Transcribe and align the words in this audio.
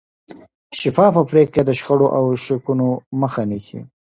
شفافه 0.79 1.21
پرېکړې 1.31 1.61
د 1.65 1.71
شخړو 1.79 2.07
او 2.17 2.23
شکونو 2.45 2.87
مخه 3.21 3.41
نیسي 3.49 3.79